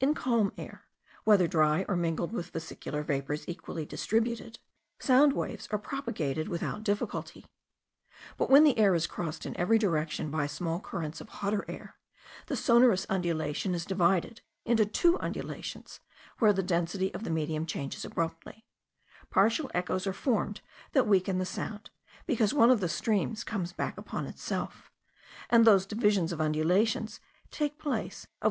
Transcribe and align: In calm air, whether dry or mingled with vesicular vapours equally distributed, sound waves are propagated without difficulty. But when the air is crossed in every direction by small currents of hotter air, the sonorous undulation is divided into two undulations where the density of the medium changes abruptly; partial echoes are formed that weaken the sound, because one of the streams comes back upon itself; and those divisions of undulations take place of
In 0.00 0.12
calm 0.12 0.52
air, 0.58 0.88
whether 1.22 1.46
dry 1.46 1.84
or 1.88 1.94
mingled 1.94 2.32
with 2.32 2.50
vesicular 2.50 3.04
vapours 3.04 3.48
equally 3.48 3.86
distributed, 3.86 4.58
sound 4.98 5.34
waves 5.34 5.68
are 5.70 5.78
propagated 5.78 6.48
without 6.48 6.82
difficulty. 6.82 7.46
But 8.36 8.50
when 8.50 8.64
the 8.64 8.76
air 8.76 8.96
is 8.96 9.06
crossed 9.06 9.46
in 9.46 9.56
every 9.56 9.78
direction 9.78 10.32
by 10.32 10.48
small 10.48 10.80
currents 10.80 11.20
of 11.20 11.28
hotter 11.28 11.64
air, 11.68 11.94
the 12.46 12.56
sonorous 12.56 13.06
undulation 13.08 13.72
is 13.72 13.84
divided 13.84 14.40
into 14.64 14.84
two 14.84 15.16
undulations 15.20 16.00
where 16.40 16.52
the 16.52 16.64
density 16.64 17.14
of 17.14 17.22
the 17.22 17.30
medium 17.30 17.64
changes 17.64 18.04
abruptly; 18.04 18.64
partial 19.30 19.70
echoes 19.72 20.08
are 20.08 20.12
formed 20.12 20.60
that 20.90 21.06
weaken 21.06 21.38
the 21.38 21.46
sound, 21.46 21.88
because 22.26 22.52
one 22.52 22.72
of 22.72 22.80
the 22.80 22.88
streams 22.88 23.44
comes 23.44 23.72
back 23.72 23.96
upon 23.96 24.26
itself; 24.26 24.90
and 25.48 25.64
those 25.64 25.86
divisions 25.86 26.32
of 26.32 26.40
undulations 26.40 27.20
take 27.52 27.78
place 27.78 28.26
of 28.40 28.46